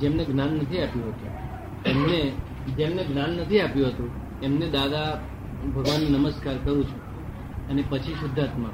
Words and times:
જેમને 0.00 0.24
જ્ઞાન 0.24 0.48
નથી 0.48 0.82
આપ્યું 0.82 1.08
હતું. 1.08 1.30
એમને 1.86 2.32
જેમને 2.76 3.04
જ્ઞાન 3.04 3.30
નથી 3.30 3.60
આપ્યું 3.60 3.86
હતું 3.88 4.10
એમને 4.42 4.66
દાદા 4.70 5.20
ભગવાન 5.68 6.12
નમસ્કાર 6.12 6.54
કરું 6.64 6.84
છું. 6.84 7.02
અને 7.68 7.84
પછી 7.88 8.14
શુદ્ધાત્મા. 8.14 8.68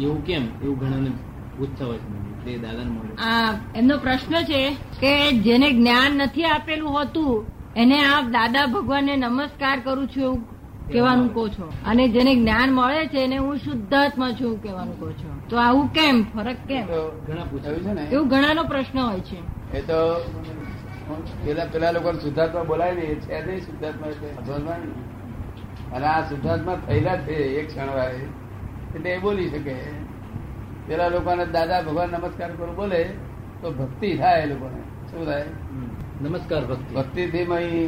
એવું 0.00 0.26
કેમ? 0.26 0.42
એવું 0.62 0.78
ઘણાને 0.78 1.10
પૂછતા 1.58 1.84
હોય 1.84 1.98
છે 1.98 2.28
એટલે 2.28 2.58
દાદાને 2.58 2.90
મળે 2.90 3.30
આ 3.30 3.54
એમનો 3.76 3.98
પ્રશ્ન 3.98 4.42
છે 4.42 4.70
કે 5.00 5.32
જેને 5.32 5.72
જ્ઞાન 5.72 6.12
નથી 6.12 6.44
આપેલું 6.44 6.90
હોતું 6.90 7.46
એને 7.76 8.04
આપ 8.04 8.24
દાદા 8.24 8.66
ભગવાનને 8.66 9.16
નમસ્કાર 9.16 9.80
કરું 9.80 10.08
છું 10.08 10.22
એવું 10.22 10.58
કેવાનું 10.88 11.34
કહો 11.34 11.48
છો? 11.48 11.72
અને 11.86 12.08
જેને 12.08 12.34
જ્ઞાન 12.34 12.72
મળે 12.72 13.06
છે 13.06 13.24
એને 13.24 13.36
હું 13.36 13.56
શુદ્ધાત્મા 13.56 14.30
છું 14.32 14.62
કેવાનું 14.62 15.00
કહો 15.00 15.10
છો? 15.10 15.40
તો 15.48 15.56
આવું 15.56 15.92
કેમ? 15.92 16.22
ફરક 16.22 16.56
કેમ? 16.68 16.86
તો 16.86 17.24
ઘણા 17.26 17.42
પૂછે 17.42 17.74
છે 17.74 17.92
ને. 17.92 18.02
એવું 18.02 18.28
ઘણાનો 18.28 18.64
પ્રશ્ન 18.64 19.00
હોય 19.00 19.20
છે. 19.20 19.57
એ 19.74 19.80
તો 19.80 20.20
પેલા 21.44 21.64
પેલા 21.64 21.90
લોકો 21.90 22.12
શુદ્ધાત્મા 22.12 22.62
બોલાય 22.62 22.92
ને 22.92 23.00
એ 23.00 23.14
છે 23.14 23.46
નહીં 23.46 23.66
શુદ્ધાત્મા 23.66 24.72
અને 25.92 26.06
આ 26.06 26.28
શુદ્ધાત્મા 26.28 26.78
થયેલા 26.86 27.16
છે 27.16 27.34
એક 27.34 27.68
ક્ષણ 27.68 27.86
વાળે 27.86 28.18
એટલે 28.94 29.10
એ 29.10 29.18
બોલી 29.18 29.48
શકે. 29.50 29.74
પેલા 30.86 31.08
લોકોને 31.08 31.46
દાદા 31.46 31.82
ભગવાન 31.82 32.08
નમસ્કાર 32.08 32.50
કરો 32.50 32.72
બોલે 32.72 33.04
તો 33.60 33.70
ભક્તિ 33.70 34.16
થાય 34.16 34.42
એ 34.42 34.46
લોકોને. 34.46 35.10
શું 35.10 35.26
થાય? 35.26 35.44
નમસ્કાર 36.22 36.64
ભક્તિ. 36.64 36.94
ભક્તિથી 36.94 37.44
મય 37.44 37.86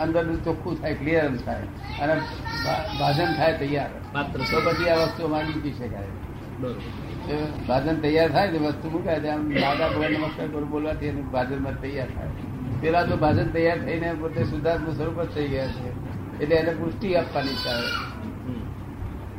અંદર 0.00 0.36
ચોખ્ખું 0.36 0.80
થાય 0.80 0.94
ક્લિયર 0.94 1.36
થાય. 1.36 1.62
અને 2.02 2.20
ભાજન 3.00 3.34
થાય 3.36 3.58
તૈયાર. 3.58 3.90
માત્ર 4.14 4.38
તો 4.38 4.70
પછી 4.70 4.88
આ 4.88 4.94
વસ્તુ 4.94 5.28
માંગી 5.28 5.72
શકાય. 5.72 6.06
બરોબર. 6.60 7.07
ભાજન 7.68 8.00
તૈયાર 8.00 8.32
થાય 8.32 8.50
ને 8.50 8.58
વસ્તુ 8.58 8.90
મૂકાય 8.90 9.20
છે 9.20 9.28
આમ 9.28 9.48
દાદા 9.48 9.88
ભગવાન 9.88 10.12
નમસ્કાર 10.12 10.46
કરું 10.46 10.70
બોલવાથી 10.70 11.06
એનું 11.06 11.30
ભાજનમાં 11.30 11.80
તૈયાર 11.80 12.08
થાય. 12.10 12.28
પેલા 12.80 13.02
તો 13.02 13.16
ભાજન 13.16 13.48
તૈયાર 13.48 13.78
થઈને 13.78 14.12
પોતે 14.12 14.44
શુદ્ધાત્મ 14.44 14.92
સ્વરૂપ 14.92 15.22
જ 15.22 15.26
થઈ 15.26 15.48
ગયા 15.48 15.66
છે. 15.66 15.88
એટલે 16.40 16.56
એને 16.56 16.70
પુષ્ટિ 16.70 17.14
આપવાની 17.14 17.48
છે. 17.48 17.74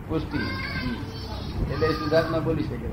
પુષ્ટિ. 0.09 0.37
એટલે 1.73 1.87
શુદ્ધાત્મા 1.87 2.39
બોલી 2.39 2.63
શકે. 2.63 2.87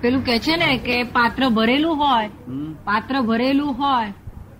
પેલું 0.00 0.22
કે 0.22 0.38
છે 0.38 0.56
ને 0.56 0.78
કે 0.78 1.02
પાત્ર 1.02 1.48
ભરેલું 1.48 1.96
હોય 1.96 2.30
પાત્ર 2.84 3.20
ભરેલું 3.20 3.72
હોય 3.72 4.12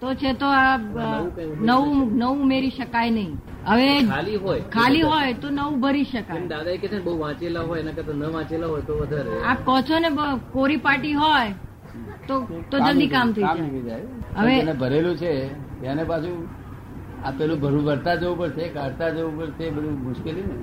તો 0.05 0.14
છે 0.14 0.33
તો 0.33 0.47
આ 0.47 0.77
નવું 1.60 2.16
નવું 2.16 2.42
ઉમેરી 2.42 2.70
શકાય 2.70 3.10
નહીં. 3.10 3.30
હવે 3.66 4.06
ખાલી 4.06 4.36
હોય? 4.36 4.61
ખાલી 4.61 5.02
હોય 5.02 5.33
તો 5.34 5.50
નવું 5.50 5.80
ભરી 5.80 6.05
શકાય. 6.05 6.46
દાદા 6.46 6.77
કે 6.77 6.88
બહુ 6.98 7.19
વાંચેલા 7.19 7.61
હોય 7.61 7.80
એના 7.80 7.92
કરતા 7.92 8.12
ન 8.12 8.24
વાંચેલા 8.33 8.66
હોય 8.66 8.83
તો 8.83 8.96
વધારે. 8.96 9.42
આપ 9.44 9.58
કહો 9.66 9.80
છો 9.80 9.98
ને 9.98 10.08
કોરી 10.52 10.77
પાટી 10.77 11.12
હોય 11.12 11.55
તો 12.28 12.41
તો 12.70 12.78
જલ્દી 12.78 13.06
કામ 13.06 13.33
થઈ 13.33 13.42
જાય. 13.83 14.02
હવે- 14.36 14.74
ભરેલું 14.74 15.16
છે 15.16 15.33
એને 15.84 16.05
પાછું 16.05 16.46
આ 17.24 17.30
પેલું 17.30 17.61
ભરવું 17.61 17.84
ભરતા 17.84 18.14
જવું 18.14 18.39
પડશે 18.39 18.68
કાઢતા 18.68 19.11
જવું 19.11 19.39
પડશે 19.39 19.70
બધું 19.70 20.02
મુશ્કેલી 20.05 20.42
ને. 20.42 20.56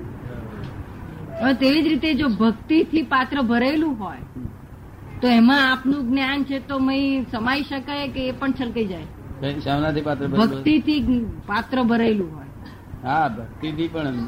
હવે 1.42 1.52
તેવી 1.54 1.82
જ 1.82 1.88
રીતે 1.88 2.14
જો 2.14 2.28
ભક્તિથી 2.28 3.02
પાત્ર 3.02 3.42
ભરેલું 3.42 3.94
હોય 3.98 4.22
તો 5.22 5.28
એમાં 5.28 5.72
આપનું 5.72 6.10
જ્ઞાન 6.10 6.44
છે 6.44 6.58
તો 6.58 6.78
મય 6.78 7.24
સમાઈ 7.32 7.62
શકાય 7.62 8.08
કે 8.08 8.28
એ 8.28 8.32
પણ 8.32 8.52
છલકાઈ 8.52 8.86
જાય? 8.86 9.06
શામનાથી 9.42 10.02
પાત્ર 10.02 10.24
ભરેલું? 10.26 10.48
ભક્તિથી 10.52 11.18
પાત્ર 11.46 11.78
ભરેલું 11.84 12.30
હોય. 12.30 12.50
હા 13.04 13.26
ભક્તિથી 13.30 13.88
પણ 13.88 14.18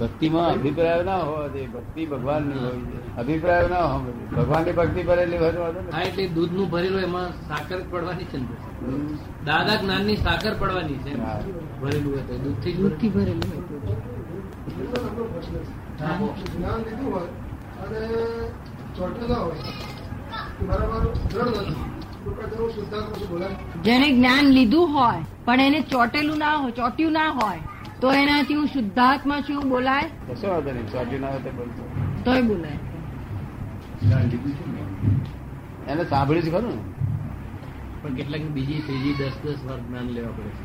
ભક્તિમાં 0.00 0.50
અભિપ્રાય 0.52 1.02
ના 1.04 1.20
હોવા 1.20 1.48
જોઈએ 1.48 1.68
ભક્તિ 1.68 2.02
ભગવાનની 2.06 2.58
હોય 2.58 2.78
અભિપ્રાય 3.16 3.66
ના 3.68 3.84
હોવા 3.84 4.14
ભગવાનની 4.36 4.74
ભક્તિ 4.78 5.02
ભરેલી 5.04 5.38
હોય 5.38 5.52
હા 5.92 6.02
એટલે 6.02 6.24
દૂધનું 6.36 6.66
ભરેલું 6.68 7.02
એમાં 7.04 7.28
સાકર 7.48 7.80
પડવાની 7.90 8.26
છે. 8.26 8.38
દાદા 9.44 9.76
જ્ઞાનની 9.78 10.18
સાકર 10.18 10.52
પડવાની 10.56 10.98
છે. 11.04 11.12
ભરેલું 11.80 12.08
હોય 12.08 12.24
તો 12.28 12.34
દૂધથી 12.44 12.74
દૂધથી 12.78 13.10
ભરેલું 13.10 13.40
હોય. 13.48 13.62
જ્ઞાન 16.48 16.80
લીધું 16.82 17.08
હોય 17.08 17.28
અને 17.82 18.00
ચોટેલા 18.96 19.40
હોય 19.40 19.62
બરાબર 20.62 21.02
દ્રઢ 21.28 21.58
નથી 21.62 21.93
જેને 23.84 24.08
જ્ઞાન 24.12 24.46
લીધું 24.46 24.86
હોય 24.96 25.22
પણ 25.44 25.60
એને 25.60 25.80
ચોટેલું 25.80 26.38
ના 26.38 26.56
હોય 26.56 26.72
ચોટ્યું 26.72 27.12
ના 27.12 27.30
હોય 27.30 27.60
તો 28.00 28.12
એનાથી 28.12 28.54
હું 28.54 28.66
શુદ્ધાત્મા 28.66 29.40
છું 29.40 29.56
એવું 29.56 29.68
બોલાય? 29.68 30.08
કશો 30.28 30.46
વાંધો 30.48 30.70
નહીં 30.72 30.88
ચોટ્યું 30.88 31.20
ના 31.20 31.30
હોય 31.30 31.42
તો 31.46 31.50
બોલતો 31.50 31.82
તોય 32.24 32.42
બોલાય. 32.42 32.78
એને 35.88 36.04
સાંભળ્યું 36.04 36.46
છે 36.46 36.50
ખરું 36.50 36.70
ને? 36.76 36.82
પણ 38.02 38.14
કેટલાક 38.14 38.42
બીજી 38.56 38.80
ત્રીજી 38.86 39.14
દસ 39.18 39.36
દસ 39.44 39.60
વાર 39.68 39.78
જ્ઞાન 39.80 40.08
લેવા 40.16 40.32
પડે 40.38 40.50
છે. 40.56 40.62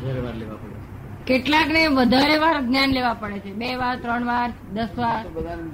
વધારે 0.00 0.20
વાર 0.26 0.36
લેવા 0.42 0.58
પડે 0.62 0.74
છે. 0.74 0.84
કેટલાક 1.26 1.68
ને 1.76 1.82
વધારે 1.98 2.36
વાર 2.38 2.56
જ્ઞાન 2.68 2.90
લેવા 2.98 3.14
પડે 3.20 3.38
છે. 3.44 3.52
બે 3.60 3.68
વાર 3.76 3.94
ત્રણ 4.02 4.24
વાર 4.32 4.48
દસ 4.74 4.92
વાર. 4.96 5.22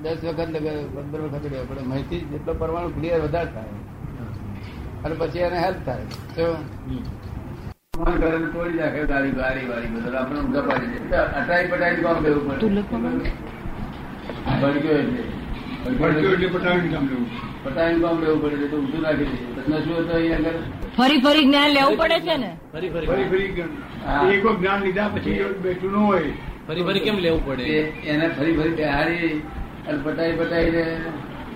દસ 0.05 0.21
વખત 0.25 0.51
લગે 0.57 0.73
પંદર 0.95 1.21
વખત 1.27 1.45
લેવા 1.53 1.67
પડે. 1.71 1.89
માહિતી 1.93 2.23
જેટલો 2.33 2.53
પરમાણુ 2.55 2.91
ક્લિયર 2.99 3.21
વધારે 3.27 3.51
થાય. 3.57 3.75
અને 5.05 5.15
પછી 5.21 5.45
એને 5.49 5.59
હેલ્પ 5.65 5.79
થાય. 5.87 6.07
તો 6.37 6.45
ફોન 7.97 8.15
કરીને 8.23 8.49
તોડી 8.55 8.79
નાખે 8.81 9.01
ગાડી 9.13 9.35
ગાડી 9.41 9.67
વાળી 9.71 9.93
બધું. 9.95 10.15
આપણે 10.21 10.39
ઊંઘા 10.43 10.65
પાડી 10.69 10.91
દે 11.11 11.17
અટાઈ 11.41 11.67
પટાઈ 11.73 12.03
કામ 12.05 12.19
લેવું 12.27 12.45
પડે 12.49 12.67
ભડક્યો 14.61 14.99
એટલે. 15.03 15.23
ભડક્યો 16.01 16.33
એટલે 16.35 16.49
પટાવીને 16.55 16.89
કામ 16.95 17.05
લેવું 17.11 17.27
પટાઈ 17.65 17.99
કામ 18.05 18.17
લેવું 18.25 18.39
પડે 18.45 18.67
તો 18.73 18.77
ઊંધું 18.83 19.03
નાખી 19.07 19.29
દે 19.33 19.37
પ્રશ્ન 19.55 19.75
શું 19.85 19.95
હતો 19.99 20.15
અહીં 20.21 20.35
આગળ. 20.39 20.61
ફરી 20.99 21.21
ફરી 21.27 21.45
જ્ઞાન 21.49 21.71
લેવું 21.77 21.95
પડે 22.03 22.19
છે 22.27 22.37
ને? 22.45 22.51
ફરી 22.73 22.91
ફરી 22.95 23.09
ફરી 23.11 23.27
ફરી 23.33 23.47
એક 24.35 24.41
વખત 24.45 24.59
જ્ઞાન 24.63 24.81
લીધા 24.87 25.09
પછી 25.15 25.37
બેઠું 25.67 25.93
ન 25.93 26.07
હોય. 26.07 26.33
ફરી 26.69 26.85
ફરી 26.89 27.05
કેમ 27.07 27.17
લેવું 27.27 27.43
પડે? 27.49 27.67
એને 28.15 28.27
ફરી 28.39 28.55
ફરી 28.59 28.75
બિહારી 28.81 29.31
અને 29.89 29.99
પટાઈ 30.07 30.35
પટાઈને 30.41 30.85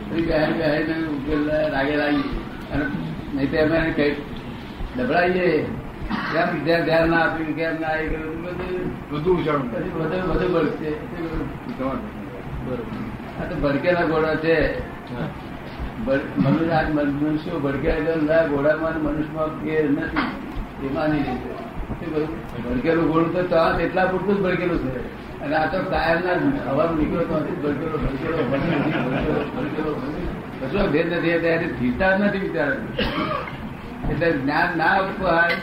ફરી 0.08 0.24
બિહારી 0.28 0.56
બિહારી 0.60 0.86
ને 0.90 0.96
ઉકેલ 1.16 1.42
રાગે 1.74 1.94
લાગી. 2.02 2.30
અને 2.72 2.84
નહીં 3.36 3.50
તો 3.50 3.56
એમને 3.56 3.80
કઈ 3.96 4.12
ડબડાઈએ 4.96 5.48
કેમ? 6.32 6.50
ધ્યાન 6.64 6.84
ધ્યાન 6.84 7.10
ના 7.10 7.20
આપ્યું 7.20 7.56
કેમ 7.56 7.74
ના 7.80 7.88
આવી 7.88 8.08
ગયું 8.08 8.36
બધું 8.42 8.74
બધું. 9.10 9.60
વધુ 10.30 10.46
બળશે 10.54 10.90
આ 13.38 13.44
તો 13.50 13.54
ભડકેલા 13.62 14.06
ઘોડા 14.12 14.36
છે. 14.44 14.56
મનુષ્ય 16.44 16.78
મનુષ્યો 16.94 17.58
ભડકેલા 17.58 18.42
ઘોડામાં 18.46 18.96
મનુષ્યમાં 19.02 19.50
કે 19.64 19.74
નથી. 19.82 20.26
એ 20.84 20.88
માની 20.94 21.22
લીધે 21.26 21.50
શું 21.98 22.08
કહ્યું? 22.14 22.30
ભડકેલું 22.64 23.06
ઘોડું 23.12 23.30
તો 23.34 23.42
ત્યાં 23.42 23.80
એટલા 23.80 24.06
પૂરતું 24.06 24.34
જ 24.36 24.38
ભડકેલું 24.44 24.78
છે. 24.84 24.92
અને 25.40 25.54
આ 25.56 25.66
તો 25.66 25.78
કાયમ 25.90 26.20
ના 26.26 26.38
હવા 26.70 26.88
નીકળ્યો 26.98 27.28
તો 27.30 27.34
નથી 27.40 27.60
ભડકેલો 27.64 27.96
ભડકેલો 28.04 28.36
ભડકેલો 28.50 28.78
ભડકેલો 29.56 29.92
ભડકેલો. 30.00 30.25
કશો 30.60 30.86
ભેદ 30.86 31.12
નથી 31.12 31.38
ત્યારે 31.38 31.66
જ 31.66 32.20
નથી 32.20 32.38
વિચાર 32.38 32.72
એટલે 34.12 34.32
જ્ઞાન 34.32 34.78
ના 34.78 34.84
અપાય 34.84 35.54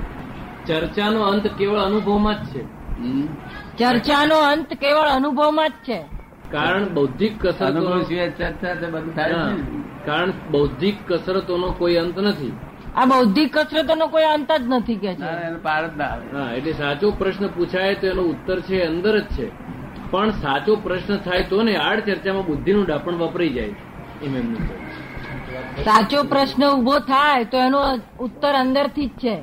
ચર્ચાનો 0.66 1.22
અંત 1.22 1.48
કેવળ 1.48 1.78
અનુભવમાં 1.78 2.44
જ 2.44 2.48
છે. 2.48 2.62
હમ. 3.00 3.28
ચર્ચાનો 3.80 4.36
અંત 4.36 4.74
કેવળ 4.74 5.08
અનુભવમાં 5.08 5.70
જ 5.70 5.72
છે. 5.72 6.06
કારણ 6.52 6.94
બૌદ્ધિક 6.94 7.46
કસરતો 7.46 8.30
ચર્ચા 8.30 8.90
બધું 8.90 9.16
થાય 9.16 9.34
કારણ 10.06 10.32
બૌદ્ધિક 10.52 10.96
કસરતોનો 11.08 11.72
કોઈ 11.72 11.96
અંત 11.96 12.20
નથી. 12.20 12.52
આ 12.98 13.06
બૌદ્ધિક 13.06 13.58
કસરતોનો 13.58 14.08
કોઈ 14.08 14.24
અંત 14.24 14.52
જ 14.52 14.64
નથી 14.68 14.96
કે 14.96 15.16
છે. 15.16 15.32
એને 15.48 15.58
પાર 15.64 15.82
જ 15.88 15.98
ના 15.98 16.06
આવે. 16.06 16.58
એટલે 16.58 16.74
સાચો 16.74 17.12
પ્રશ્ન 17.12 17.48
પૂછાય 17.48 17.96
તો 17.96 18.08
એનો 18.08 18.24
ઉત્તર 18.34 18.60
છે 18.60 18.78
અંદર 18.86 19.20
જ 19.20 19.26
છે. 19.38 19.48
પણ 20.12 20.30
સાચો 20.30 20.76
પ્રશ્ન 20.76 21.18
થાય 21.18 21.44
તો 21.44 21.64
ને 21.64 21.76
આડ 21.78 22.00
ચર્ચામાં 22.00 22.46
બુદ્ધિનું 22.46 22.86
ડાપણ 22.86 23.14
વપરાઈ 23.14 23.50
જાય 23.50 23.74
એમ 24.24 24.36
એમનું 24.36 24.64
સાચો 25.84 26.24
પ્રશ્ન 26.24 26.64
ઊભો 26.68 27.00
થાય 27.00 27.44
તો 27.46 27.58
એનો 27.58 27.82
ઉત્તર 28.20 28.54
અંદરથી 28.54 29.08
જ 29.08 29.10
છે. 29.10 29.36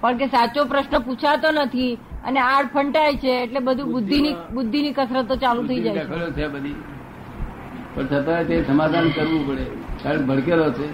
પણ 0.00 0.16
કે 0.16 0.26
સાચો 0.26 0.64
પ્રશ્ન 0.64 0.98
પૂછાતો 0.98 1.50
નથી 1.50 1.92
અને 2.24 2.40
આડ 2.40 2.66
ફંટાય 2.74 3.14
છે 3.14 3.32
એટલે 3.42 3.60
બધું 3.60 3.92
બુદ્ધિની 3.92 4.34
બુદ્ધિની 4.52 4.92
કસરતો 4.92 5.36
ચાલુ 5.36 5.62
થઈ 5.66 5.80
જાય 5.80 6.04
છે. 6.30 6.48
બધી. 6.48 6.74
પણ 7.94 8.06
છતાં 8.06 8.44
તે 8.44 8.62
સમાધાન 8.62 9.08
કરવું 9.10 9.48
પડે. 9.48 9.64
કારણ 10.02 10.26
ભડકેલો 10.26 10.70
છે? 10.72 10.86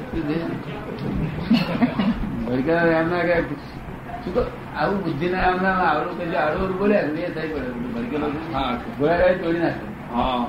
શું 1.57 2.71
એમના 2.71 3.19
કે 3.19 3.43
શું 4.25 4.35
કહો? 4.35 4.43
આવું 4.79 5.05
બુદ્ધિ 5.05 5.29
ના 5.29 5.39
એમના 5.39 5.71
આવડું 5.71 6.19
કે 6.19 6.37
આડું 6.37 6.61
અવળું 6.61 6.79
બોલ્યા 6.79 7.01
એ 7.01 7.07
થઈ 7.07 7.49
પડે 7.49 7.69
ભડકેલો. 7.69 8.27
ગોળા 8.99 9.17
તોડી 9.17 9.59
નાખે. 9.59 10.15
હા. 10.15 10.47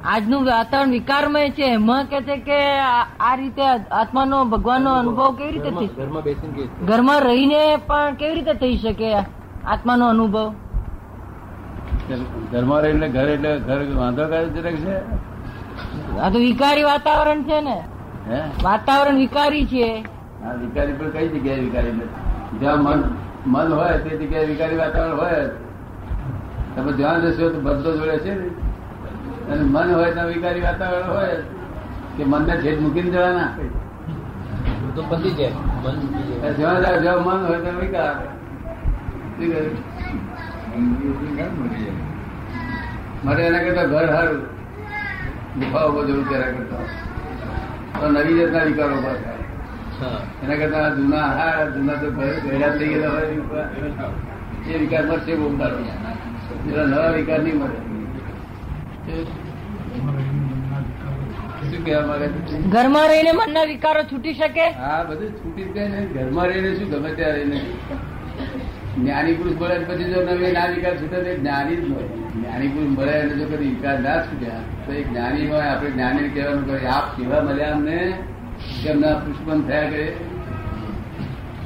આજનું 0.04 0.46
વાતાવરણ 0.46 0.90
વિકારમય 0.90 1.50
છે. 1.50 1.64
એમાં 1.64 2.06
કે 2.06 2.22
છે 2.22 2.38
કે 2.38 2.80
આ 3.20 3.36
રીતે 3.36 3.62
આત્માનો 3.92 4.46
ભગવાનનો 4.46 4.94
અનુભવ 4.94 5.36
કેવી 5.36 5.52
રીતે 5.52 5.64
થઈ? 5.64 5.72
ઘરમાં- 5.72 5.96
ઘરમાં 5.96 6.24
બેસીને 6.24 6.86
ઘરમાં 6.86 7.22
રહીને 7.22 7.76
પણ 7.88 8.14
કેવી 8.14 8.36
રીતે 8.36 8.54
થઈ 8.54 8.78
શકે 8.78 9.14
આત્માનો 9.66 10.08
અનુભવ? 10.08 10.54
ઘરમાં 12.52 12.82
રહે 12.84 12.90
એટલે 12.90 13.08
ઘર 13.10 13.28
એટલે 13.30 13.52
ઘર 13.60 13.80
વાંધો 13.98 14.24
કરે 14.28 14.40
જરાક 14.56 14.78
છે? 14.84 14.96
આ 16.22 16.30
તો 16.30 16.40
વિકારી 16.40 16.84
વાતાવરણ 16.84 17.44
છે 17.44 17.58
ને. 17.62 17.78
હે? 18.30 18.40
વાતાવરણ 18.64 19.18
વિકારી 19.18 19.66
છે. 19.68 19.90
આ 20.46 20.54
વિકારી 20.64 20.94
પણ 20.94 21.12
કઈ 21.12 21.28
જગ્યાએ 21.34 21.62
વિકારી? 21.62 21.94
નથી 21.94 22.60
જ્યાં 22.60 22.82
મન 22.84 23.00
મન 23.46 23.68
હોય 23.72 23.98
તે 24.00 24.10
જગ્યાએ 24.18 24.46
વિકારી 24.46 24.78
વાતાવરણ 24.78 25.18
હોય 25.18 25.42
તમે 26.76 26.92
ધ્યાન 26.94 27.22
જશો 27.26 27.50
તો 27.50 27.60
બધો 27.60 27.92
જોડે 27.98 28.18
છે 28.24 28.32
ને. 28.34 28.48
અને 29.52 29.64
મન 29.64 29.94
હોય 29.94 30.10
ત્યાં 30.14 30.32
વિકારી 30.34 30.62
વાતાવરણ 30.62 31.10
હોય 31.10 31.38
કે 32.18 32.24
મનને 32.26 32.54
છેદ 32.64 32.78
મૂકીને 32.82 33.10
જવાના? 33.12 33.50
તો 34.96 35.02
પતી 35.10 35.34
જાય. 35.38 35.54
મન 35.84 35.96
જ્યાં 36.58 37.02
જ્યાં 37.04 37.22
મન 37.22 37.40
હોય 37.48 37.60
ત્યાં 37.60 37.80
વિકાર. 37.80 38.16
માટે 43.24 43.42
એના 43.48 43.64
કરતા 43.66 43.88
ઘર 43.94 44.08
હારું. 44.16 44.42
ગુફા 45.60 45.86
ઊભો 45.88 46.02
જવું 46.08 46.26
ત્યારે 46.30 46.52
કરતા. 46.54 46.86
તો 48.00 48.06
નવી 48.10 48.38
જાતના 48.40 48.66
વિકારો 48.70 48.94
ઊભા 48.98 49.18
થાય. 49.24 49.44
એના 50.44 50.58
કરતા 50.62 50.86
જૂના 50.98 51.28
હા 51.40 51.66
જૂના 51.74 51.98
તો 52.02 52.08
ઘર 52.12 52.30
ગયડા 52.46 52.72
થઈ 52.78 52.90
ગયેલા 52.92 53.14
હોય. 53.16 53.28
એ 54.70 54.78
વિકાર 54.78 55.04
મળશે 55.10 55.34
બહુ 55.36 55.48
દાડો. 55.58 55.80
પેલા 56.64 56.88
નવા 56.94 57.12
વિકાર 57.18 57.40
નહીં 57.44 57.58
મળે. 57.62 57.80
ઘરમાં 62.74 63.08
રહીને 63.12 63.32
મનના 63.40 63.66
વિકારો 63.74 64.02
છૂટી 64.12 64.34
શકે? 64.34 64.66
હા 64.84 65.04
બધું 65.04 65.32
છૂટી 65.40 65.66
જ 65.66 65.76
જાય 65.76 65.90
ને. 65.90 66.00
ઘરમાં 66.16 66.48
રહીને 66.48 66.70
શું 66.78 66.88
ગમે 66.94 67.10
ત્યાં 67.18 67.36
રહીને. 67.36 67.58
જ્ઞાની 69.02 69.34
પુરુષ 69.34 69.62
મળે 69.62 69.80
પછી 69.80 70.04
જો 70.04 70.22
નવી 70.22 70.52
ના 70.52 70.66
વિકાર 70.66 70.96
છૂટે 71.02 71.18
તો 71.24 71.42
જ્ઞાની 71.42 71.76
જ 71.76 71.92
હોય. 71.92 72.04
જ્ઞાની 72.04 72.68
પુરુષ 72.68 73.00
મળે 73.00 73.22
અને 73.22 73.34
જો 73.36 73.46
કદી 73.46 73.68
વિકાર 73.68 74.00
ના 74.00 74.22
છૂટ્યા, 74.22 74.60
તો 74.86 74.92
એ 74.94 75.04
જ્ઞાની 75.04 75.48
હોય, 75.48 75.62
આપણે 75.62 75.90
જ્ઞાની 75.90 76.30
કહેવાનું 76.30 76.66
કહે 76.68 76.88
આપ 76.88 77.18
કેવા 77.18 77.42
મળ્યા 77.42 77.72
અમને? 77.72 78.14
કે 78.84 78.90
એમના 78.90 79.14
પુષ્પન 79.14 79.62
થયા 79.62 79.90
કરે 79.90 80.06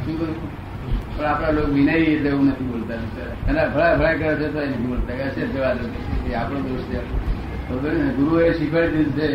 શું 0.06 0.20
કહ્યું? 0.20 1.18
પણ 1.18 1.26
આપણા 1.26 1.50
લોકો 1.50 1.72
વિનય 1.72 1.92
એટલે 1.92 2.30
એવું 2.30 2.46
નથી 2.48 2.64
બોલતા 2.64 2.96
બિચારા. 2.96 3.70
ભળા 3.70 3.96
ભળા 3.96 4.14
કરે 4.14 4.36
છે 4.36 4.54
તો 4.54 4.62
એ 4.62 4.68
નથી 4.68 4.86
બોલતા. 4.86 5.14
કે 5.14 5.24
છે 5.24 5.48
જવા 5.48 5.74
દો 5.74 6.30
એ 6.30 6.34
આપણો 6.34 6.60
દોષ 6.60 6.82
છે. 6.82 8.04
ને? 8.04 8.14
ગુરુએ 8.14 8.54
શીખવાડી 8.54 8.88
દીધું 8.88 9.14
છે 9.14 9.28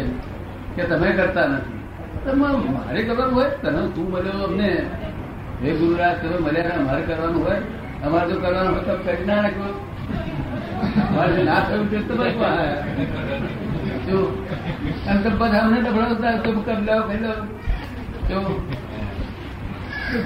કે 0.77 0.83
તમે 0.89 1.11
કરતા 1.11 1.47
નથી. 1.47 1.79
મારે 2.73 3.03
કરવાનું 3.03 3.35
હોય? 3.35 3.51
તને 3.63 3.91
તું 3.95 4.11
મળ્યો 4.11 4.45
અમને. 4.45 4.69
હે 5.63 5.71
ગુરુરાજ, 5.71 6.17
તમે 6.23 6.39
મળ્યા 6.39 6.77
ને 6.77 6.83
મારે 6.83 7.03
કરવાનું 7.03 7.45
હોય? 7.45 7.59
અમારે 8.05 8.29
જો 8.33 8.37
કરવાનું 8.41 8.73
હોય 8.73 8.85
તો 8.89 8.95
કરી 9.05 9.25
ના 9.25 9.43
નાખો 9.43 9.67
અમારે 11.09 11.43
ના 11.43 11.61
થયું 11.61 11.91
તે. 11.91 11.97
જો 14.07 14.19
અને 15.09 15.23
તો 15.23 15.31
બધા 15.31 15.59
અમને 15.59 15.79
ડબડાવતા 15.81 16.37
તો 16.43 16.51
કરી 16.53 16.85
લો 16.85 17.03
કરી 17.03 17.23
લો 17.25 17.33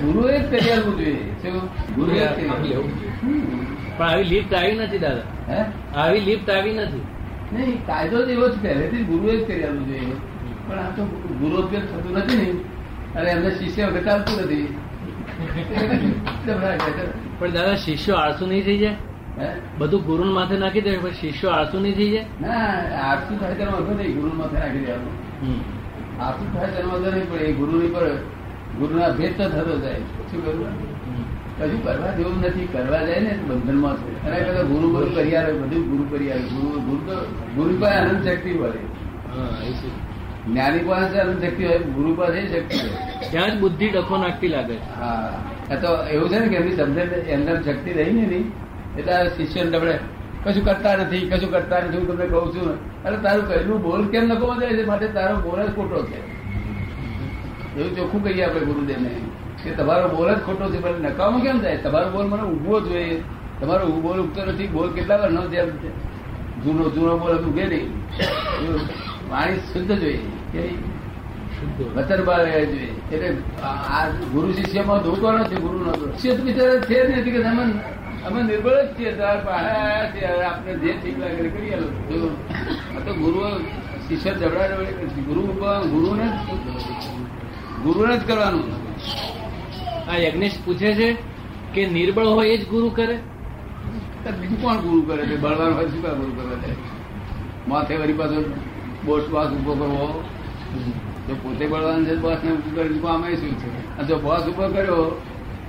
ગુરુએ 0.03 0.39
જ 0.39 0.45
કરી 0.51 0.73
આપવું 0.73 0.97
જોઈએ. 0.99 1.25
શું? 1.43 1.61
પણ 3.97 4.05
આવી 4.05 4.25
લિફ્ટ 4.25 4.55
આવી 4.55 4.75
નથી 4.75 4.99
દાદા. 4.99 5.23
હે? 5.49 5.65
આવી 5.97 6.21
લિફ્ટ 6.21 6.51
આવી 6.51 6.75
નથી. 6.75 7.03
નહીં 7.53 7.87
કાયદો 7.87 8.27
જ 8.27 8.29
એવો 8.31 8.49
જ 8.49 8.55
પહેલેથી 8.63 9.05
ગુરુએ 9.05 9.37
જ 9.37 9.47
કરી 9.47 9.65
આપવું 9.65 9.87
જોઈએ 9.87 10.15
પણ 10.69 10.79
આ 10.79 10.91
તો 10.97 11.03
ગુરુ 11.41 11.57
ઉપયોગ 11.63 11.85
થતું 11.85 12.13
નથી 12.19 12.37
ને. 12.37 12.51
અને 13.19 13.31
એમને 13.31 13.51
શિષ્ય 13.51 13.85
વખત 13.87 14.09
આવતું 14.09 14.37
નથી. 14.45 14.67
ડબડા. 14.67 14.92
પણ 17.39 17.53
દાદા 17.53 17.77
શિષ્યો 17.85 18.17
આળસુ 18.23 18.45
નહીં 18.47 18.65
થઈ 18.69 18.79
જાય? 18.83 18.97
બધું 19.79 20.01
ગુરુ 20.09 20.25
માથે 20.39 20.57
નાખી 20.63 20.85
દે 20.87 20.91
પણ 21.03 21.15
શિષ્યો 21.21 21.51
આળસુ 21.57 21.77
નહીં 21.85 21.97
થઈ 21.99 22.11
જાય? 22.15 22.25
ના 22.43 22.65
આળસુ 23.09 23.33
થાય 23.41 23.55
તેનો 23.61 23.73
અર્થ 23.81 23.93
નહીં 23.99 24.15
ગુરુ 24.19 24.33
માથે 24.41 24.57
નાખી 24.63 24.85
દેવાનું. 24.87 25.15
આળસુ 26.21 26.45
થાય 26.55 26.71
તેનો 26.77 26.89
અર્થ 26.97 27.09
નહીં 27.15 27.29
પણ 27.31 27.45
એ 27.51 27.53
ગુરુની 27.61 27.93
પર 27.95 28.05
ગુરુના 28.79 29.11
ભેદ 29.21 29.33
તો 29.39 29.45
થતો 29.55 29.75
જાય. 29.85 30.03
શું 30.31 30.41
કરવું. 30.45 30.73
કશું 31.57 31.81
કરવા 31.85 32.13
જેવું 32.19 32.37
નથી 32.43 32.69
કરવા 32.75 33.03
જાય 33.09 33.21
ને 33.21 33.33
બંધન 33.49 33.59
બંધનમાં 33.61 33.97
છે. 34.03 34.11
અને 34.27 34.37
કદાચ 34.47 34.67
ગુરુ 34.73 34.87
ગુરુ 34.95 35.09
કરી 35.17 35.35
આવે 35.41 35.53
બધું 35.63 35.83
ગુરુ 35.91 36.05
કરી 36.13 36.31
આવે. 36.33 36.45
ગુરુ 36.55 36.69
ગુરુ 36.87 37.01
તો 37.09 37.17
ગુરુ 37.57 37.73
પાસે 37.81 37.99
અનંત 38.03 38.27
શક્તિ 38.27 38.51
હોય. 38.59 38.81
હા 39.33 39.49
જ્ઞાની 40.47 40.85
પાસે 40.89 41.17
અનંત 41.25 41.45
શક્તિ 41.45 41.63
હોય 41.69 41.81
ગુરુ 41.97 42.11
પાસે 42.21 42.39
શક્તિ 42.53 42.77
હોય. 42.85 43.01
ત્યાં 43.33 43.53
જ 43.53 43.61
બુદ્ધિ 43.61 43.87
ડખો 43.91 44.17
નાખતી 44.23 44.51
લાગે 44.55 44.77
હા. 44.97 45.77
તો 45.83 45.91
એવું 46.15 46.29
છે 46.31 46.39
ને 46.39 46.49
કે 46.49 46.57
એમની 46.57 46.77
સમજણ 46.77 47.11
અંદર 47.37 47.57
શક્તિ 47.67 47.91
રહી 47.99 48.13
ને 48.17 48.23
એની. 48.29 48.45
એટલે 48.99 49.15
શિષ્ય 49.37 49.65
ડબડે 49.65 49.95
કશું 50.45 50.65
કરતા 50.65 50.95
નથી 51.01 51.29
કશું 51.31 51.51
કરતા 51.55 51.81
નથી 51.85 51.99
હું 51.99 52.09
તમને 52.09 52.27
કહું 52.33 52.53
છું. 52.55 52.69
અરે 53.05 53.17
તારું 53.25 53.45
કહેલું 53.49 53.83
બોલ 53.83 54.03
કેમ 54.13 54.25
નકો 54.29 54.55
જાય 54.61 54.75
છે? 54.79 54.85
માટે 54.87 55.07
તારો 55.17 55.37
બોલ 55.47 55.61
જ 55.67 55.75
ખોટો 55.77 55.99
છે. 56.11 56.21
એવું 57.77 57.91
ચોખ્ખું 57.97 58.25
કહીએ 58.25 58.45
આપણે 58.45 58.65
ગુરુદેવને 58.71 59.13
કે 59.63 59.71
તમારો 59.79 60.07
બોલ 60.17 60.29
જ 60.35 60.41
ખોટો 60.47 60.65
છે 60.73 60.79
પણ 60.85 61.05
નકામો 61.07 61.39
કેમ 61.45 61.61
થાય? 61.65 61.79
તમારો 61.85 62.09
બોલ 62.15 62.27
મને 62.33 62.45
ઉભવો 62.55 62.81
જોઈએ. 62.87 63.23
તમારો 63.61 63.85
બોલ 64.07 64.19
ઉગતો 64.25 64.41
નથી. 64.45 64.69
બોલ 64.77 64.89
કેટલા 64.93 65.21
વાર 65.23 65.31
ન 65.31 65.39
જેમ 65.53 65.69
જૂનો 66.65 66.85
જૂનો 66.95 67.15
બોલ 67.23 67.37
ઉગે 67.51 67.65
નહીં. 67.73 67.89
એવું 68.65 68.83
પાણી 69.31 69.63
શુદ્ધ 69.73 69.93
જોઈએ. 70.03 70.21
વતન 71.97 72.21
બહાર 72.29 72.45
જોઈએ. 72.45 72.93
એટલે 73.13 73.29
આ 73.63 74.03
ગુરુ 74.33 74.49
શિષ્યમાં 74.53 75.01
ધોકો 75.05 75.27
નથી 75.33 75.61
ગુરુ 75.65 75.79
નો 75.85 75.91
શિષ્ય 75.93 76.35
બિચારા 76.47 76.85
છે 76.89 76.97
જ 77.07 77.11
નથી 77.19 77.33
કે 77.35 77.41
અમે 77.51 77.65
અમે 78.27 78.41
નિર્બળ 78.43 78.77
જ 78.83 78.89
છીએ 78.97 79.11
આપણે 79.21 80.73
જે 80.83 80.91
ઠીક 81.01 81.17
લાગે 81.21 81.49
કરી 81.55 81.73
આ 81.75 83.01
તો 83.07 83.13
ગુરુ 83.23 83.41
શિષ્ય 84.07 84.33
જબડા 84.41 84.69
જબડે 84.71 85.23
ગુરુ 85.29 85.43
ગુરુને 85.93 86.27
ગુરુને 87.85 88.15
જ 88.19 88.23
કરવાનું. 88.27 88.67
આ 90.11 90.17
યજ્ઞેશ 90.25 90.57
પૂછે 90.65 90.91
છે 90.99 91.09
કે 91.75 91.83
નિર્બળ 91.87 92.27
હોય 92.27 92.49
એ 92.49 92.57
જ 92.59 92.69
ગુરુ 92.69 92.89
કરે? 92.99 93.17
બીજું 94.41 94.59
કોણ 94.63 94.77
ગુરુ 94.85 95.01
કરે 95.09 95.23
છે? 95.27 95.37
બળવાન 95.37 95.73
હોય 95.77 95.89
શું 95.93 96.03
ગુરુ 96.21 96.33
કરે 96.39 96.57
છે? 96.63 96.73
માથે 97.69 97.95
વળી 97.97 98.19
પાછો 98.21 98.41
બોસ 99.07 99.25
વાસ 99.33 99.51
ઊભો 99.53 99.73
કરવો. 99.81 100.07
જો 101.33 101.39
પોતે 101.43 101.65
બળવાનું 101.67 102.07
છે 102.07 102.15
બોસ 102.17 102.41
ને 102.45 102.51
ઉપર 102.53 102.73
કરી 102.77 103.01
આમાં 103.09 103.37
શું 103.41 103.55
છે? 103.61 103.69
જો 104.09 104.17
બોસ 104.19 104.45
ઊભો 104.47 104.67
કર્યો, 104.69 105.05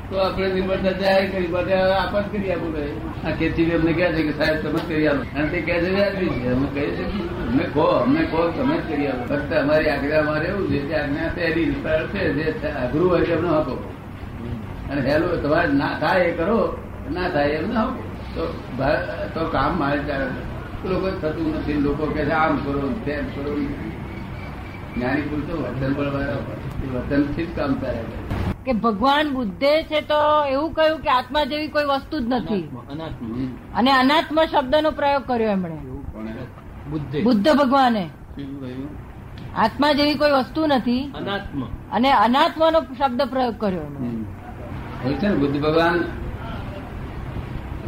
તો 0.10 0.16
આપણે 0.20 0.48
નિર્ભરતા 0.54 0.92
જાહેર 1.00 1.26
કરી, 1.32 1.48
બધે 1.48 1.74
આપત 1.74 2.26
કરી 2.32 2.52
આપું 2.52 2.72
કહે 2.76 2.86
આ 3.24 3.32
ખેતી 3.40 3.72
અમને 3.76 3.94
કહે 3.94 4.08
છે 4.16 4.22
કે 4.28 4.34
સાહેબ, 4.38 4.58
તમે 4.64 4.82
કરી 4.88 5.08
આપો 5.08 5.24
અને 5.36 5.48
તે 5.50 5.60
કહે 5.62 5.76
છે 5.80 5.90
વ્યાજબી 5.96 6.32
છે. 6.36 6.50
અમે 6.52 6.68
કહીએ 6.74 6.92
છીએ 6.96 7.26
અમને 7.48 7.66
કહો 7.74 7.86
અમને 8.04 8.22
કહો, 8.32 8.42
તમે 8.58 8.76
જ 8.76 8.84
કરી 8.90 9.08
આપો 9.08 9.24
ફક્ત 9.30 9.52
અમારી 9.64 9.90
આજ્ઞામાં 9.90 10.40
રહેવું 10.44 10.68
છે 10.72 10.80
તે 10.88 10.94
આજ્ઞા 10.96 11.30
પહેરી 11.36 11.76
છે, 12.12 12.22
જે 12.38 12.68
અઘરું 12.84 13.10
હોય 13.10 13.24
તે 13.24 13.34
હતો 13.34 13.76
અને 14.92 15.02
હેલો, 15.02 15.28
તમારે 15.44 15.72
ના 15.74 15.94
થાય 16.00 16.24
એ 16.26 16.34
કરો, 16.36 16.60
ના 17.14 17.30
થાય 17.30 17.50
એમ 17.60 17.72
ના 17.74 17.88
તો 18.36 18.44
તો 19.34 19.42
કામ 19.56 19.78
મારે 19.80 20.00
ચાલે 20.08 20.28
લોકો 20.84 21.08
થતું 21.22 21.56
નથી. 21.56 21.80
લોકો 21.80 22.06
કે 22.12 22.24
છે, 22.28 22.32
આમ 22.32 22.60
કરો, 22.66 22.92
તેમ 23.06 23.26
કરો. 23.36 23.56
જ્ઞાની 24.96 25.22
પુરુષ 25.22 25.46
તો 25.46 25.62
વર્તન 25.62 25.94
બળવાળા 25.94 26.34
હોય. 26.34 26.86
એ 26.86 26.96
વર્તનથી 26.96 27.46
જ 27.46 27.56
કામ 27.56 27.74
કરે 27.74 28.04
કે 28.66 28.74
ભગવાન 28.74 29.34
બુદ્ધે 29.34 29.84
છે 29.84 30.02
તો 30.02 30.46
એવું 30.52 30.74
કહ્યું 30.74 31.00
કે 31.00 31.10
આત્મા 31.10 31.44
જેવી 31.44 31.68
કોઈ 31.68 31.86
વસ્તુ 31.86 32.20
જ 32.20 32.24
નથી. 32.28 32.70
અને 33.76 33.92
અનાત્મ 33.92 34.46
શબ્દનો 34.46 34.92
પ્રયોગ 34.92 35.24
કર્યો 35.24 35.52
એમણે. 35.52 35.78
બુદ્ધ. 37.22 37.48
ભગવાને. 37.58 38.10
આત્મા 39.58 39.94
જેવી 39.94 40.16
કોઈ 40.16 40.32
વસ્તુ 40.32 40.66
નથી. 40.66 41.12
અનાત્મ. 41.16 41.66
અને 41.92 42.12
અનાત્માનો 42.12 42.82
શબ્દ 42.82 43.22
પ્રયોગ 43.22 43.60
કર્યો 43.60 43.82
એમણે. 43.82 45.14
છે 45.14 45.28
ને 45.28 45.36
બુદ્ધ 45.36 45.62
ભગવાન 45.62 46.04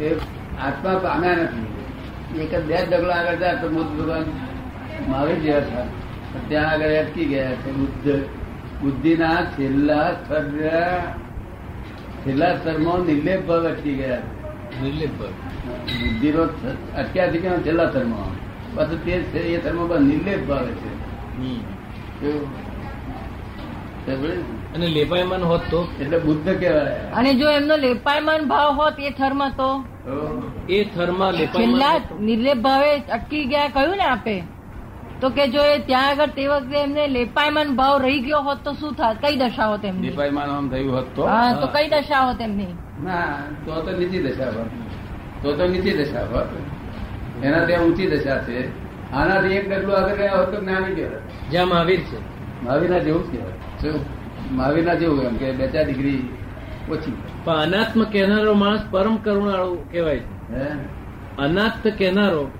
એ 0.02 0.14
આત્મા 0.62 0.98
પામ્યા 0.98 1.34
નથી. 1.34 1.66
એક 2.40 2.54
જ 2.54 2.64
બે 2.64 2.76
ડગલા 2.86 3.14
આગળ 3.14 3.36
જાય 3.36 3.56
તો 3.56 3.68
બુદ્ધ 3.68 4.00
ભગવાન 4.00 4.24
મહાવીર 5.08 5.36
જેવા 5.36 5.58
હતા 5.58 5.82
પણ 5.82 6.05
ત્યાં 6.48 6.70
આગળ 6.72 6.94
અટકી 7.02 7.26
ગયા 7.32 7.54
છે. 7.62 7.70
બુદ્ધ 7.78 8.08
બુદ્ધિના 8.80 9.40
છેલ્લા 9.54 10.08
સ્તર 10.12 10.44
છેલ્લા 12.24 12.52
સ્તરમાં 12.56 13.00
નિર્લેપ 13.10 13.46
ભાવ 13.46 13.64
અટકી 13.66 13.94
ગયા 14.00 14.22
નિર્લેપ 14.82 15.14
બુદ્ધિનો 15.20 16.42
અટક્યા 17.00 17.30
છે 17.32 17.38
કે 17.38 17.48
છેલ્લા 17.66 17.88
સ્તરમાં. 17.90 18.32
પછી 18.76 18.98
તે 19.04 19.14
છે 19.32 19.40
એ 19.54 19.58
ધર્મ 19.64 19.88
પર 19.88 20.00
નિર્લેપ 20.00 20.40
ભાવે 20.48 20.72
છે? 20.80 20.90
અને 24.74 24.86
લેપાયમાન 24.86 25.42
હોત 25.42 25.62
તો? 25.70 25.80
એટલે 26.00 26.18
બુદ્ધ 26.18 26.50
કહેવાય. 26.60 26.98
અને 27.20 27.30
જો 27.34 27.46
એમનો 27.50 27.76
લેપાયમાન 27.76 28.42
ભાવ 28.50 28.68
હોત 28.80 29.00
એ 29.00 29.10
થરમાં 29.10 29.52
તો? 29.60 29.70
તો 30.04 30.16
એ 30.68 30.84
થરમાં 30.84 31.32
લેપાયમાન 31.32 32.00
નિર્લેપ 32.20 32.58
ભાવે 32.66 32.90
અટકી 33.16 33.44
ગયા 33.44 33.68
કહ્યું 33.68 33.96
ને 33.96 34.04
આપે? 34.04 34.36
તો 35.20 35.30
કે 35.30 35.48
જો 35.48 35.62
એ 35.62 35.78
ત્યાં 35.78 36.08
આગળ 36.08 36.26
તે 36.26 36.46
વખતે 36.46 36.76
એમને 36.78 37.08
લેપાયમાન 37.08 37.76
ભાવ 37.76 37.98
રહી 38.02 38.20
ગયો 38.20 38.40
હોત 38.40 38.58
તો 38.64 38.72
શું 38.72 38.92
થાત 38.92 39.16
કઈ 39.22 39.36
દશા 39.36 39.66
હોત 39.66 39.84
એમની? 39.84 40.08
લેપાયમાન 40.10 40.50
આમ 40.50 40.68
થયું 40.68 40.96
હોત 40.96 41.06
તો? 41.14 41.26
હા 41.26 41.52
તો 41.52 41.66
કઈ 41.66 41.88
દશા 41.88 42.20
હોત 42.20 42.40
એમની? 42.40 42.66
ના 43.04 43.38
તો 43.66 43.82
તો 43.82 43.98
નીચી 43.98 44.22
દશા 44.22 44.44
હોત. 44.44 44.66
તો 45.42 45.52
તો 45.52 45.66
નીચી 45.66 45.92
દશા 45.92 46.20
હોત. 46.20 47.44
એના 47.44 47.64
ત્યાં 47.64 47.82
ઊંચી 47.82 48.06
દશા 48.06 48.38
છે. 48.38 48.86
આનાથી 49.12 49.48
એક 49.48 49.72
ડગલું 49.72 49.96
આગળ 49.96 50.16
ગયા 50.16 50.32
હોત 50.32 50.54
તો 50.54 50.60
જ્ઞાની 50.60 50.94
કહેવાય. 50.94 51.50
જ્યાં 51.50 51.68
મહાવીર 51.68 52.00
છે. 52.00 52.18
મહાવીરના 52.64 52.98
જેવું 52.98 53.28
જ 53.28 53.36
કહેવાય. 53.36 53.52
શું? 53.52 54.00
મહાવીરના 54.56 54.94
જેવું 54.94 55.22
એમ 55.22 55.36
કે 55.36 55.52
બે 55.52 55.66
ચાર 55.66 55.84
ડિગ્રી 55.84 56.28
ઓછી. 56.90 57.16
પણ 57.44 57.54
અનાત્મ 57.54 58.04
કહેનારો 58.04 58.54
માણસ 58.54 58.80
પરમ 58.90 59.16
કરુણાળુ 59.16 59.76
કહેવાય 59.92 60.18
છે. 60.18 60.54
હે? 60.54 60.66
અનાથ 61.38 61.86
કહેનારો 61.98 62.50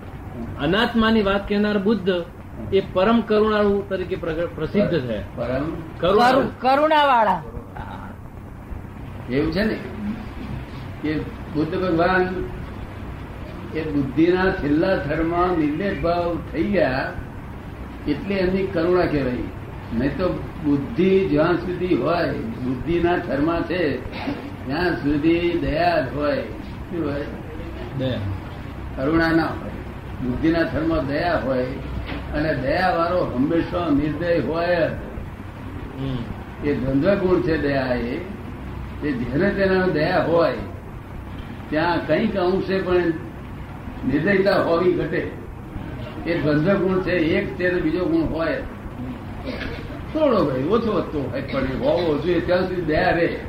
અનાત્માની 0.61 1.23
વાત 1.23 1.49
કહેનાર 1.49 1.79
બુદ્ધ 1.79 2.25
એ 2.73 2.81
પરમ 2.93 3.21
કરુણાળુ 3.21 3.83
તરીકે 3.89 4.17
પ્રસિદ્ધ 4.17 5.01
છે. 5.01 5.37
પરમ 5.37 5.65
કરુણાવાળા. 6.01 6.49
કરુણા 6.61 7.05
વાળા 7.05 7.43
એવું 9.31 9.53
છે 9.53 9.65
ને? 9.65 9.79
કે 11.03 11.19
બુદ્ધ 11.55 11.75
ભગવાન 11.81 12.45
એ 13.75 13.83
બુદ્ધિના 13.91 14.51
છેલ્લા 14.51 14.97
થરમાં 14.97 15.59
નિર્લેપ 15.59 16.03
ભાવ 16.03 16.37
થઈ 16.53 16.63
ગયા 16.63 17.13
એટલે 18.09 18.35
એમની 18.35 18.67
કરુણા 18.67 19.07
કહેવાય. 19.07 19.43
નહીં 19.93 20.17
તો 20.17 20.29
બુદ્ધિ 20.65 21.29
જ્યાં 21.29 21.55
સુધી 21.55 21.95
હોય 21.95 22.33
બુદ્ધિના 22.35 23.19
થરમાં 23.19 23.63
છે 23.63 23.83
ત્યાં 24.67 24.97
સુધી 24.97 25.59
દયા 25.61 26.01
જ 26.01 26.15
હોય. 26.15 26.43
શું 26.91 27.11
હોય? 27.11 27.25
કરુણા 28.97 29.31
ના 29.31 29.47
હોય. 29.47 29.71
બુદ્ધિના 30.25 30.63
થરમાં 30.63 31.07
દયા 31.07 31.39
હોય. 31.45 31.67
અને 32.35 32.55
દયા 32.55 32.95
વાળો 32.99 33.33
હંમેશા 33.35 33.91
નિર્દય 33.91 34.39
હોય 34.39 34.89
જ. 34.89 36.67
એ 36.67 36.75
ધંધો 36.75 37.17
ગુણ 37.17 37.41
છે 37.41 37.59
દયા 37.59 37.95
એ. 37.95 38.21
જેને 39.03 39.51
તેના 39.51 39.87
દયા 39.87 40.23
હોય 40.23 40.53
ત્યાં 41.71 42.07
કંઈક 42.07 42.37
અંશે 42.37 42.79
પણ 42.79 43.13
નિર્દયતા 44.09 44.63
હોવી 44.63 44.93
ઘટે. 44.93 45.31
એ 46.27 46.39
ધંધો 46.39 46.75
ગુણ 46.75 47.01
છે 47.01 47.13
એક 47.13 47.59
છે 47.59 47.81
બીજો 47.81 48.05
ગુણ 48.05 48.23
હોય. 48.23 48.63
થોડો 50.13 50.45
ભાઈ 50.45 50.63
ઓછો 50.65 50.93
વધતો 50.93 51.31
હોય 51.31 51.43
પણ 51.43 51.81
હોવો 51.81 52.19
જોઈએ 52.19 52.41
ત્યાં 52.41 52.69
સુધી 52.69 52.83
દયા 52.83 53.11
રે 53.11 53.41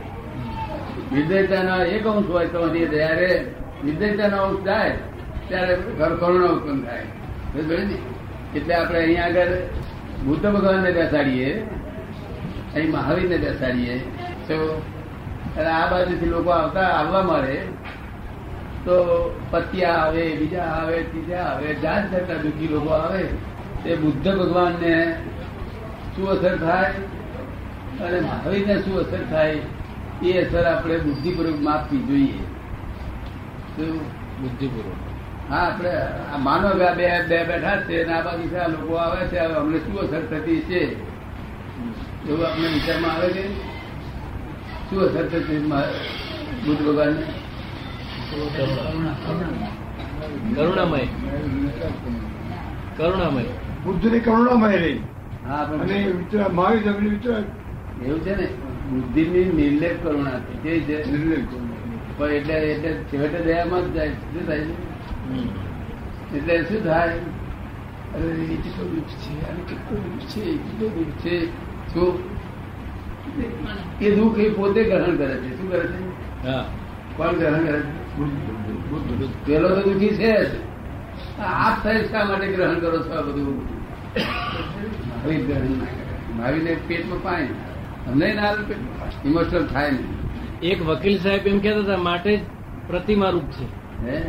નિર્દયતાના 1.13 1.84
એક 1.84 2.07
અંશ 2.07 2.29
હોય 2.29 2.48
તો 2.48 2.75
એ 2.75 2.86
દયા 2.86 3.13
રે 3.13 3.46
નિર્દયતાનો 3.84 4.38
અંશ 4.43 4.63
જાય 4.65 4.98
ત્યારે 5.48 5.77
ઘર 5.98 6.15
કરુણા 6.15 6.48
ઉત્પન્ન 6.48 6.84
થાય? 6.84 7.03
એટલે 8.56 8.75
આપણે 8.75 9.00
અહીંયા 9.00 9.25
આગળ 9.25 9.48
બુદ્ધ 10.25 10.46
ભગવાનને 10.46 10.92
બેસાડીએ, 10.92 11.62
અહીં 12.75 12.92
મહાવીરને 12.92 13.38
બેસાડીએ. 13.38 13.98
તો 14.48 14.82
અને 15.58 15.66
આ 15.66 15.92
બાજુથી 15.92 16.25
લોકો 16.25 16.50
આવતા 16.50 16.82
આવવા 16.82 17.22
મળે. 17.22 17.62
તો 18.86 18.96
પતિયા 19.51 19.94
આવે, 19.94 20.36
બીજા 20.36 20.63
આવે, 20.63 21.04
ત્રીજા 21.04 21.38
આવે, 21.38 21.75
જાત 21.75 22.12
જાતના 22.12 22.36
દુઃખી 22.36 22.68
લોકો 22.68 22.89
આવે. 22.89 23.24
તે 23.84 23.96
બુદ્ધ 23.96 24.38
ભગવાનને 24.38 25.16
શું 26.16 26.30
અસર 26.30 26.58
થાય 26.58 26.94
અને 28.04 28.20
મહાવીરને 28.20 28.75
શું 28.82 29.00
અસર 29.00 29.20
થાય 29.30 29.58
એ 30.24 30.46
અસર 30.46 30.66
આપણે 30.66 30.98
બુદ્ધિપૂર્વક 30.98 31.62
માપવી 31.62 32.00
જોઈએ. 32.00 32.38
શું? 33.75 34.01
બુદ્ધિપૂર્વક. 34.42 35.06
હા 35.50 35.58
આપણે 35.58 35.89
આ 36.34 36.38
માનો 36.38 36.70
કે 36.70 36.94
બે 36.96 37.22
બે 37.27 37.44
બેઠા 37.44 37.82
છે 37.82 38.04
અને 38.04 38.13
આ 38.13 38.22
બાજુ 38.22 38.56
આ 38.58 38.68
લોકો 38.68 38.94
આવે 38.94 39.27
છે 39.27 39.38
અમને 39.38 39.77
શું 39.77 40.00
અસર 40.00 40.22
થતી 40.22 40.60
છે? 40.62 40.80
એવું 42.30 42.48
આપણે 42.48 42.68
વિચારમાં 42.68 43.12
આવે 43.12 43.30
છે? 43.30 43.58
શું 44.89 45.01
અસર 45.01 45.27
થતી 45.27 45.58
બુદ્ધ 46.66 46.88
ભગવાન 46.88 47.13
કરુણામય. 50.56 51.00
કરુણામય. 52.98 53.44
બુદ્ધની 53.84 54.20
કરુણામય 54.20 54.77
રહી. 54.77 55.00
હા 55.48 55.56
અને 55.56 56.13
મારી 56.54 56.77
વિતરા- 56.77 57.10
વિચાર 57.10 57.44
એવું 58.06 58.20
છે 58.20 58.36
ને 58.36 58.46
બુદ્ધિની 58.89 59.46
નિર્લેપ 59.46 60.04
કરુણા 60.04 60.39
છે 60.39 60.80
જે 60.80 60.80
છે 60.80 61.12
નિર્લેપ 61.12 61.39
કરુણા. 61.39 61.74
પણ 62.18 62.25
એટલે 62.25 62.54
એટલે 62.54 62.94
છેવટે 62.94 63.44
દયામાં 63.44 63.82
જ 63.82 63.94
જાય 63.94 64.10
શું 64.10 64.48
થાય 64.48 64.60
છે. 64.60 64.97
એટલે 66.38 66.63
શું 66.63 66.84
થાય? 66.84 67.07
અરે 67.07 68.46
કેટલો 68.46 68.86
દુઃખ 68.86 69.03
છે? 69.03 69.50
અને 69.50 69.60
કેટલું 69.60 70.03
દુઃખ 70.03 70.22
છે? 70.22 70.41
કેટલું 70.41 70.93
દુઃખ 70.93 71.12
છે? 71.12 71.46
શું 71.93 72.19
એ 74.01 74.15
દુઃખ 74.15 74.38
એ 74.38 74.50
પોતે 74.50 74.84
ગ્રહણ 74.84 75.17
કરે 75.17 75.38
છે. 75.38 75.57
શું 75.57 75.72
કરે 75.72 75.88
છે? 75.88 76.48
હા. 76.48 76.65
કોણ 77.17 77.34
ગ્રહણ 77.34 77.65
કરે 77.65 77.79
છે. 77.79 79.46
પેલો 79.46 79.69
તો 79.69 79.81
દુઃખી 79.81 80.07
છે 80.07 80.46
જ. 80.46 80.48
આપ 81.39 81.84
સાહેબ 81.84 82.05
શા 82.05 82.25
માટે 82.25 82.48
ગ્રહણ 82.48 82.79
કરો 82.79 82.98
છો 82.98 83.12
આ 83.12 83.22
બધું? 83.22 83.67
ભાવી 85.24 85.36
ગ્રહણ 85.36 85.62
ના 85.62 85.86
કરે. 85.86 86.34
મહાવીરને 86.36 86.77
પેટમાં 86.88 87.24
પાણી. 87.24 87.48
અમને 88.07 88.34
ના 88.34 88.51
ઇમોશનલ 89.25 89.65
થાય 89.65 89.91
નહીં. 89.91 90.17
એક 90.62 90.86
વકીલ 90.86 91.19
સાહેબ 91.19 91.48
એમ 91.48 91.60
કહેતા 91.60 91.79
હતા 91.79 91.98
માટે 91.98 92.38
જ 92.38 92.39
પ્રતિમા 92.88 93.29
રૂપ 93.29 93.43
છે. 93.43 93.65
હે? 94.07 94.22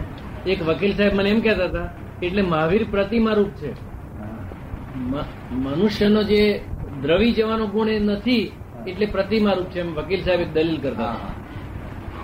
એક 0.48 0.60
વકીલ 0.62 0.92
સાહેબ 0.96 1.14
મને 1.14 1.30
એમ 1.30 1.40
કહેતા 1.40 1.68
હતા 1.68 1.88
એટલે 2.22 2.42
મહાવીર 2.42 2.84
પ્રતિમા 2.90 3.34
રૂપ 3.34 3.52
છે. 3.54 3.70
મનુષ્યનો 5.56 6.22
જે 6.22 6.40
દ્રવી 7.02 7.32
જવાનો 7.32 7.66
ગુણ 7.66 7.88
એ 7.88 7.98
નથી 8.00 8.44
એટલે 8.86 9.06
પ્રતિમા 9.06 9.52
રૂપ 9.52 9.68
છે 9.68 9.80
એમ 9.80 9.90
વકીલ 9.94 10.22
સાહેબ 10.24 10.52
દલીલ 10.52 10.78
કરતા 10.80 11.14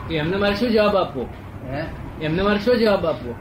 તો 0.09 0.15
એમને 0.15 0.37
મારે 0.37 0.55
શું 0.55 0.71
જવાબ 0.71 0.97
આપવો? 0.97 1.23
એમને 2.21 2.43
મારે 2.43 2.59
શું 2.59 2.77
જવાબ 2.77 3.07
આપવો? 3.07 3.33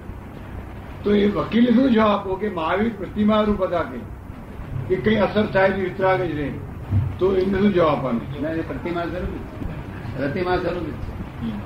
તો 1.04 1.16
એ 1.16 1.28
વકીલ 1.28 1.66
શું 1.74 1.90
જવાબ 1.92 2.12
આપો 2.12 2.36
કે 2.36 2.50
મહાવીર 2.50 2.94
પ્રતિમા 2.98 3.42
રૂપ 3.42 3.62
હતા 3.64 3.84
કે? 3.84 4.00
કે 4.90 4.96
કઈ 4.98 5.16
અસર 5.18 5.46
થાય 5.46 5.70
તો 5.70 5.82
વિતરાગ 5.82 6.22
જ 6.22 6.34
નહીં 6.34 6.56
તો 7.20 7.26
એમને 7.36 7.58
શું 7.60 7.74
જવાબ 7.74 7.90
આપવાનું? 7.90 8.24
પ્રતિમા 8.68 9.06
કરું 9.06 9.34
પ્રતિમા 10.18 10.58
જરૂર 10.58 10.88
હમ. 11.42 11.60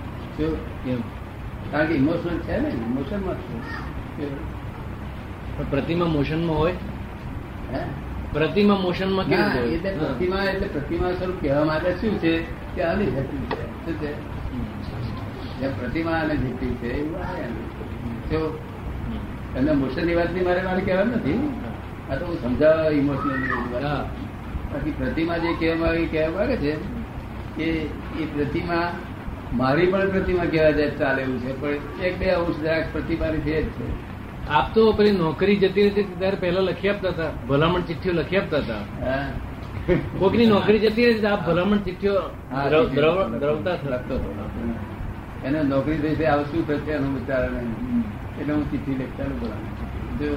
કારણ 1.71 1.86
કે 1.86 1.93
ઇમોશનલ 1.93 2.38
છે 2.38 2.59
ને 2.59 2.69
ઇમોશનમાં 2.69 3.36
પણ 5.57 5.69
પ્રતિમા 5.69 6.05
મોશનમાં 6.05 6.57
હોય? 6.57 6.71
હે? 7.74 7.79
પ્રતિમા 8.33 8.75
મોશનમાં 8.75 9.25
કેવી 9.25 9.69
રીતે 9.69 9.89
એટલે 9.89 10.07
પ્રતિમા 10.07 10.43
એટલે 10.43 10.67
પ્રતિમા 10.67 11.12
સ્વરૂપ 11.12 11.41
કહેવા 11.41 11.63
માટે 11.63 11.91
શું 11.91 12.19
છે? 12.19 12.43
કે 12.75 12.81
આની 12.81 13.05
જતી 13.05 13.38
છે. 13.38 13.86
શું 13.86 13.93
છે? 13.93 14.38
જે 15.59 15.67
પ્રતિમા 15.67 16.12
અને 16.12 16.36
જીતી 16.36 16.75
છે 16.75 16.93
એવું. 16.93 17.19
જો 18.29 18.59
હમ. 19.07 19.57
એમને 19.57 19.71
મોશનની 19.71 20.15
વાત 20.15 20.31
મારે 20.31 20.62
મારે 20.62 20.81
કહેવા 20.81 21.03
નથી. 21.03 21.62
આ 22.12 22.15
તો 22.15 22.25
હું 22.25 22.41
સમજાવવા 22.41 22.89
ઇમોશનલ. 22.89 24.05
બાકી 24.74 24.91
પ્રતિમા 24.91 25.38
જે 25.38 25.53
કહેવા 25.53 25.88
આવી 25.88 26.05
કહેવા 26.05 26.38
માંગે 26.38 26.57
છે 26.57 26.75
કે 27.55 27.63
એ 28.19 28.25
પ્રતિમા 28.36 28.91
મારી 29.53 29.87
પણ 29.87 30.09
પ્રતિમા 30.09 30.45
કેવા 30.45 30.71
જાય 30.71 30.89
ચાલે 30.91 31.21
એવું 31.21 31.39
છે 31.39 31.53
પણ 31.53 32.03
એક 32.03 32.19
બે 32.19 32.29
અંશ 32.29 32.59
જરાક 32.61 32.85
પ્રતિમાની 32.91 33.41
જ 33.45 33.49
છે 33.75 33.85
આપ 34.49 34.73
તો 34.73 34.93
પેલી 34.93 35.11
નોકરી 35.11 35.55
જતી 35.55 35.89
હતી 35.89 36.07
ત્યારે 36.19 36.37
પહેલા 36.37 36.61
લખી 36.61 36.89
આપતા 36.89 37.11
હતા 37.11 37.31
ભલામણ 37.47 37.81
ચિઠ્ઠીઓ 37.81 38.13
લખી 38.13 38.37
આપતા 38.37 38.61
હતા. 38.61 38.83
કોકની 40.19 40.47
નોકરી 40.47 40.79
જતી 40.79 41.05
રહી 41.05 41.25
આપ 41.25 41.45
ભલામણ 41.45 41.83
ચિઠ્ઠીઓ 41.85 42.15
દ્રવતા 43.41 43.75
લખતો 43.83 44.15
હતો. 44.15 44.29
એને 45.43 45.63
નોકરી 45.63 45.97
થઈ 45.97 46.15
છે 46.15 46.25
હવે 46.25 46.43
શું 46.43 46.63
થશે 46.67 46.91
એનું 46.91 47.13
વિચાર 47.15 47.43
એટલે 48.39 48.53
હું 48.53 48.65
ચિઠ્ઠી 48.71 48.95
લખતા 48.95 49.27
ભલામણ 49.41 49.73
જો 50.19 50.29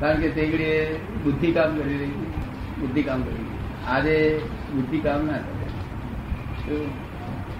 કારણ 0.00 0.20
કે 0.20 0.28
તે 0.30 0.42
ઘડીએ 0.46 1.00
બુદ્ધિ 1.24 1.52
કામ 1.52 1.70
કરી 1.76 1.98
રહી. 1.98 2.14
બુદ્ધિ 2.80 3.02
કામ 3.02 3.20
કરી 3.22 3.46
આજે 3.86 4.16
બુદ્ધિ 4.74 4.98
કામ 5.00 5.26
ના 5.26 5.40
કરે? 5.44 5.66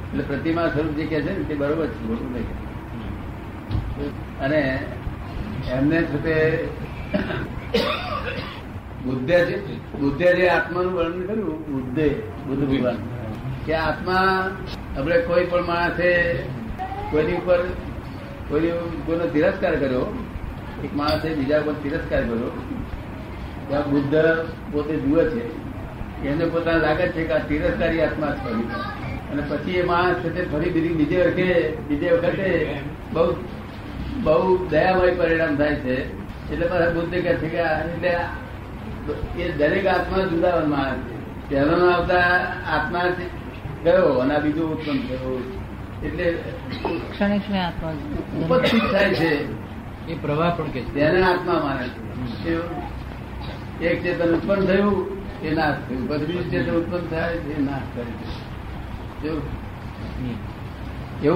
એટલે 0.07 0.25
પ્રતિમા 0.25 0.67
સ્વરૂપ 0.67 0.95
જે 0.97 1.05
કે 1.07 1.21
છે 1.21 1.33
ને, 1.39 1.45
તે 1.45 1.55
બરોબર 1.55 1.87
છે, 1.87 1.99
ખોટું 2.09 2.33
નહીં. 2.33 2.49
અને 4.41 4.61
એમને 5.71 5.99
છે 6.03 6.19
તે 6.25 6.35
બુદ્ધે 9.05 10.31
જે 10.37 10.49
આત્માનું 10.49 10.93
વર્ણન 10.93 11.27
કર્યું, 11.27 11.57
બુદ્ધે, 11.73 12.09
બુદ્ધ 12.47 12.65
ભગવાન. 12.71 12.99
કે 13.67 13.75
આત્મા 13.75 14.23
આપણે 14.99 15.17
કોઈ 15.21 15.45
પણ 15.45 15.67
માણસે 15.67 16.09
કોઈની 17.11 17.35
ઉપર, 17.35 17.59
કોઈની 18.49 19.03
કોઈનો 19.07 19.27
તિરસ્કાર 19.27 19.75
કર્યો, 19.77 20.05
એક 20.85 20.93
માણસે 20.97 21.29
બીજા 21.35 21.61
ઉપર 21.61 21.75
તિરસ્કાર 21.83 22.23
કર્યો 22.23 22.51
ત્યાં 23.69 23.91
બુદ્ધ 23.91 24.15
પોતે 24.73 24.95
જુએ 24.97 25.25
છે. 25.31 25.45
એને 26.27 26.45
પોતાને 26.47 26.81
લાગે 26.81 27.09
છે 27.09 27.25
કે 27.25 27.33
આ 27.33 27.47
તિરસ્કારી 27.49 28.01
આત્મા 28.01 28.31
છે. 28.43 28.53
અને 29.31 29.43
પછી 29.51 29.79
એ 29.81 29.83
માણસ 29.91 30.19
છે 30.23 30.29
તે 30.35 30.43
ફરી 30.53 30.71
બીજી 30.75 30.97
બીજે 31.01 31.19
વખતે 31.27 31.49
બીજે 31.89 32.09
વખતે 32.15 32.49
બહુ 33.13 33.25
બહુ 34.25 34.67
દયામય 34.71 35.13
પરિણામ 35.19 35.57
થાય 35.57 35.77
છે. 35.85 35.97
એટલે 36.53 36.67
મારા 36.71 36.95
બુદ્ધ 36.97 37.11
કહે 37.11 37.33
છે 37.41 37.49
કે 37.55 37.61
એટલે 37.93 38.13
એ 39.43 39.53
દરેક 39.59 39.87
આત્મા 39.87 40.29
જુદા 40.31 40.65
માણસ 40.75 41.03
છે. 41.09 41.17
પહેલો 41.49 41.77
આવતા 41.91 42.29
આત્મા 42.75 43.07
ગયો 43.85 44.11
અને 44.23 44.35
આ 44.35 44.45
બીજું 44.45 44.73
ઉત્પન્ન 44.75 45.01
થયો. 45.09 45.37
એટલે 46.07 46.27
ક્ષણે 47.11 47.39
ક્ષણે 47.39 47.61
આત્મા 47.67 47.93
ઉપસ્થિત 48.41 48.87
થાય 48.93 49.15
છે. 49.21 49.31
એ 50.09 50.15
પ્રવાહ 50.23 50.51
પણ 50.57 50.71
કે 50.75 50.81
તેને 50.95 51.21
આત્મા 51.23 51.61
માને 51.67 51.87
છે? 52.43 52.53
એક 53.91 54.03
ચેતન 54.03 54.35
ઉત્પન્ન 54.39 54.67
થયું 54.67 54.99
એ 55.43 55.55
નાશ 55.55 55.79
થયું. 55.87 56.05
પછી 56.09 56.27
બીજું 56.27 56.51
ચેતન 56.51 56.75
ઉત્પન્ન 56.81 57.07
થાય 57.11 57.33
એ 57.57 57.63
નાશ 57.69 57.89
થાય 57.95 58.13
છે. 58.19 58.45
એવું? 59.25 59.43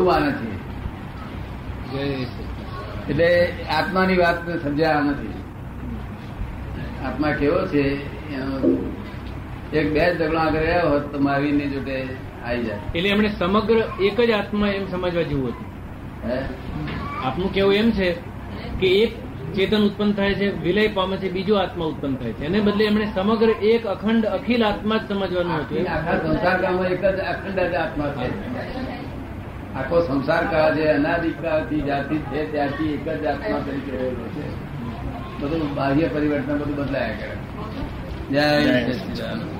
માને 0.04 0.32
છે 0.32 0.48
એટલે 3.10 3.52
આત્માની 3.78 4.16
વાત 4.16 4.62
સમજાયા 4.62 5.00
નથી. 5.00 5.34
આત્મા 7.04 7.32
કેવો 7.32 7.66
છે 7.66 7.98
એક 9.72 9.92
બે 9.92 10.00
જ 10.00 10.18
ઝઘડો 10.18 10.38
આગળ 10.38 10.58
રહ્યા 10.58 10.82
હોત 10.82 11.12
તો 11.12 11.18
માવીની 11.18 11.68
જોડે 11.68 12.08
આવી 12.44 12.64
જાય. 12.64 12.78
એટલે 12.94 13.08
એમણે 13.08 13.28
સમગ્ર 13.28 13.76
એક 14.00 14.20
જ 14.20 14.30
આત્મા 14.30 14.68
એમ 14.68 14.86
સમજવા 14.86 15.22
જેવું 15.22 15.48
હતું. 15.48 15.66
આપનું 17.24 17.52
કેવું 17.52 17.74
એમ 17.74 17.90
છે 17.90 18.16
કે 18.80 19.02
એક 19.02 19.12
ચેતન 19.54 19.82
ઉત્પન્ન 19.82 20.12
થાય 20.12 20.34
છે, 20.34 20.62
વિલય 20.62 20.88
પામે 20.88 21.16
છે 21.16 21.30
બીજો 21.30 21.54
આત્મા 21.54 21.84
ઉત્પન્ન 21.84 22.14
થાય 22.14 22.32
છે. 22.32 22.44
એને 22.44 22.60
બદલે 22.60 22.84
એમણે 22.84 23.06
સમગ્ર 23.14 23.50
એક 23.50 23.86
અખંડ 23.86 24.26
અખિલ 24.26 24.64
આત્મા 24.64 24.96
જ 24.96 25.08
સમજવાનું 25.08 25.52
હતું. 25.52 25.78
અખંડ 25.86 27.58
આત્મા 27.74 28.08
છે. 28.08 28.28
આખો 29.76 30.00
સંસાર 30.00 30.44
કાળ 30.50 30.74
છે 30.74 30.88
અનાદિકાળથી 30.88 31.80
જાતિ 31.80 32.16
છે 32.16 32.52
ત્યારથી 32.52 32.92
એક 32.92 33.22
જ 33.22 33.26
આત્મા 33.26 33.58
તરીકે 33.66 33.96
રહેલો 33.96 34.26
છે. 34.34 34.44
બધું 35.40 35.74
બાહ્ય 35.74 36.08
પરિવર્તન 36.08 36.58
બધું 36.58 36.76
બદલાયા 36.76 37.08
કરે. 37.08 37.34
જય 38.30 38.92
સચિદાનંદ 38.92 39.59